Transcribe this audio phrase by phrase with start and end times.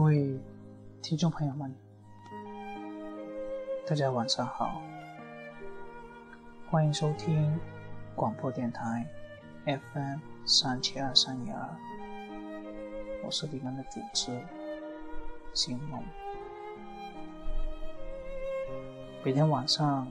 [0.00, 0.34] 各位
[1.02, 1.70] 听众朋友们，
[3.86, 4.80] 大家晚上好，
[6.70, 7.60] 欢迎收听
[8.16, 9.06] 广播电台
[9.66, 11.76] FM 三七二三一二，
[13.22, 14.32] 我是你们的主持
[15.52, 16.02] 星梦。
[19.22, 20.08] 每天晚上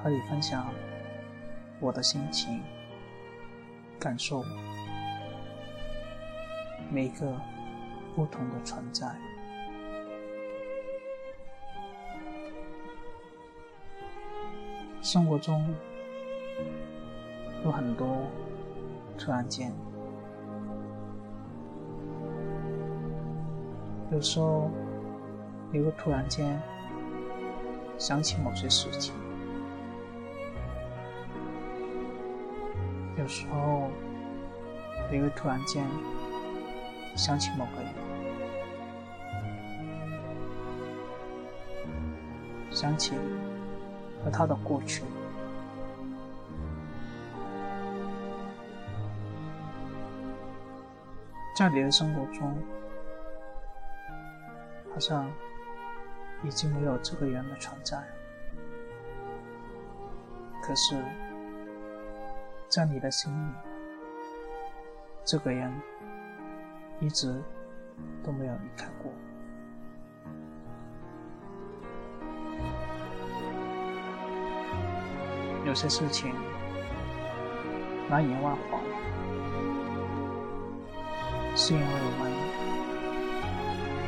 [0.00, 0.72] 和你分享
[1.80, 2.62] 我的心情、
[3.98, 4.44] 感受，
[6.88, 7.36] 每一个。
[8.16, 9.14] 不同的存在，
[15.02, 15.62] 生活中
[17.62, 18.26] 有很多
[19.18, 19.70] 突然间，
[24.10, 24.70] 有时候
[25.70, 26.58] 你会突然间
[27.98, 29.14] 想起某些事情，
[33.18, 33.90] 有时候
[35.12, 35.84] 你会突然间
[37.14, 38.05] 想起某个人。
[42.76, 43.16] 想起
[44.22, 45.02] 和他的过去，
[51.56, 52.54] 在你的生活中，
[54.92, 55.26] 好像
[56.44, 57.96] 已经没有这个人的存在。
[60.62, 61.02] 可是，
[62.68, 63.54] 在你的心里，
[65.24, 65.72] 这个人
[67.00, 67.42] 一直
[68.22, 69.10] 都没有离开过。
[75.66, 76.32] 有些事情
[78.08, 78.78] 难以忘怀，
[81.56, 81.90] 是因为我
[82.20, 82.30] 们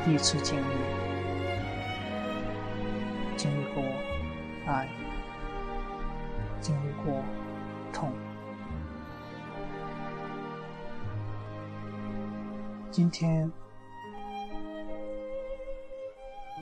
[0.04, 0.62] 第一次经历，
[3.36, 3.82] 经历过
[4.68, 4.88] 爱，
[6.60, 7.24] 经历过
[7.92, 8.12] 痛。
[12.92, 13.50] 今天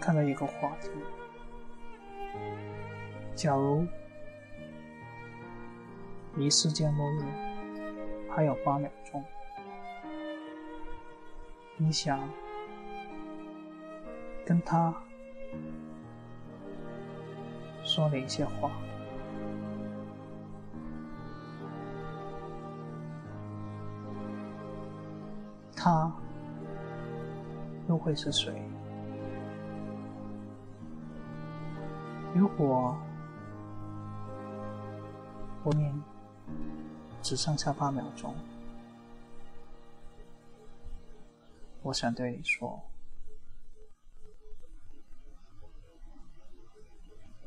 [0.01, 0.89] 看到一个话题，
[3.35, 3.87] 假如。
[6.37, 7.23] 离世界末日
[8.31, 9.25] 还有八秒钟，
[11.79, 12.21] 你想
[14.45, 14.95] 跟他
[17.83, 18.71] 说哪些话？
[25.75, 26.13] 他
[27.89, 28.53] 又会是谁？
[32.35, 32.95] 如果
[35.65, 35.95] 我念。
[37.27, 38.33] 只剩下八秒钟，
[41.83, 42.81] 我想对你说，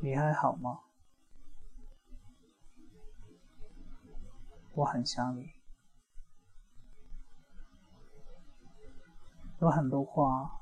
[0.02, 0.82] 你还好吗？
[4.74, 5.54] 我很想你，
[9.62, 10.60] 有很多话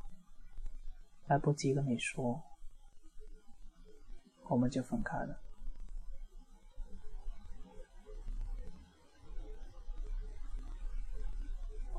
[1.26, 2.44] 来不及跟你说，
[4.44, 5.47] 我们就分开了。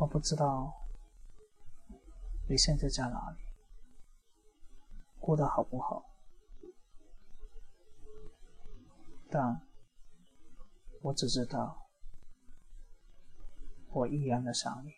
[0.01, 0.73] 我不知道
[2.49, 3.39] 你现在在哪里，
[5.19, 6.05] 过得好不好？
[9.29, 9.61] 但
[11.03, 11.89] 我只知道，
[13.91, 14.93] 我依然的想你。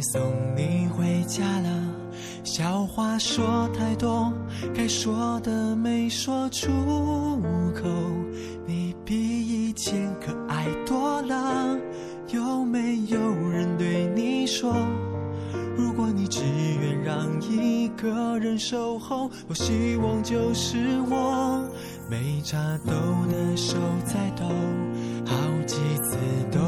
[0.00, 0.20] 送
[0.56, 1.68] 你回家了，
[2.44, 4.32] 笑话说太多，
[4.74, 6.68] 该说的没说出
[7.74, 7.88] 口。
[8.66, 11.76] 你比以前可爱多了，
[12.28, 13.18] 有没有
[13.50, 14.74] 人对你说，
[15.76, 16.42] 如果你只
[16.80, 20.78] 愿让一个人守候，多希望就是
[21.10, 21.62] 我。
[22.08, 22.92] 没插兜
[23.30, 24.44] 的手在抖，
[25.24, 25.36] 好
[25.66, 26.16] 几次
[26.50, 26.58] 都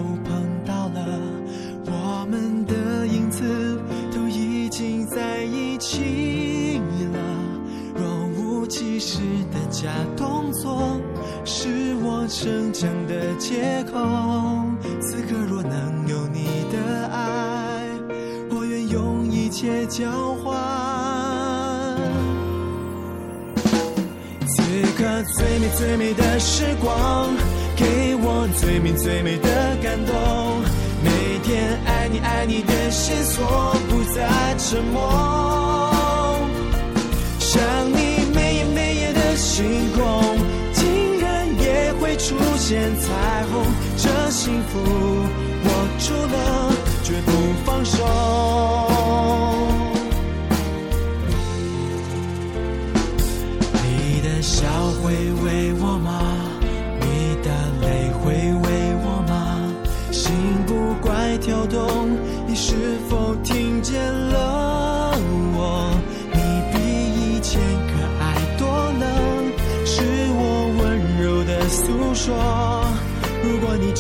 [13.43, 13.99] 借口。
[15.01, 17.83] 此刻若能有你的爱，
[18.51, 20.55] 我愿用一切交换。
[24.47, 24.63] 此
[24.97, 25.03] 刻
[25.35, 27.35] 最美最美的时光，
[27.77, 30.15] 给我最美最美的感动。
[31.03, 31.11] 每
[31.43, 31.81] 天。
[31.85, 35.01] 爱你爱你的线索不再沉默，
[37.39, 37.61] 想
[37.91, 40.37] 你每夜每夜的星空，
[42.13, 43.65] 会出现彩虹，
[43.97, 44.79] 这幸福
[45.65, 46.71] 握住了
[47.03, 47.33] 绝不
[47.65, 48.05] 放手。
[53.83, 54.67] 你的笑
[55.03, 56.21] 会为我吗？
[57.01, 57.49] 你的
[57.81, 58.69] 泪会为
[59.03, 59.73] 我吗？
[60.11, 60.31] 心
[60.67, 62.11] 不怪跳动，
[62.47, 62.75] 你是
[63.09, 63.99] 否听见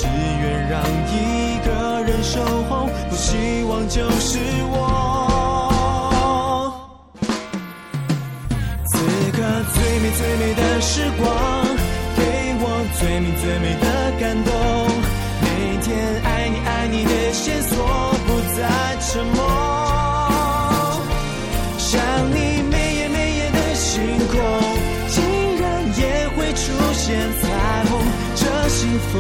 [0.02, 1.14] 只愿让一
[1.64, 4.38] 个人守候，不希望就是
[4.72, 4.76] 我。
[8.87, 8.99] 此
[9.31, 9.38] 刻
[9.72, 11.22] 最美最美的时光，
[12.16, 12.20] 给
[12.58, 12.64] 我
[12.99, 13.87] 最美最美的
[14.19, 14.50] 感动。
[15.40, 15.46] 每
[15.82, 15.87] 天
[16.25, 17.76] 爱你爱你的线索
[18.26, 18.58] 不再
[18.98, 19.38] 沉默，
[21.78, 21.93] 想
[22.34, 22.37] 你
[22.69, 24.34] 每夜每夜的星空，
[25.08, 25.22] 竟
[25.60, 25.62] 然
[25.96, 26.02] 也
[26.34, 26.62] 会出
[26.93, 27.06] 现
[27.40, 27.43] 彩
[27.88, 27.90] 虹，
[28.34, 29.12] 这幸福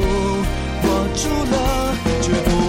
[1.22, 2.61] 住了绝不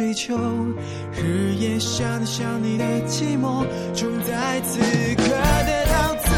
[0.00, 0.34] 追求。
[1.12, 4.80] 日夜想你想你的寂寞终在此
[5.14, 5.24] 刻
[5.66, 6.29] 得到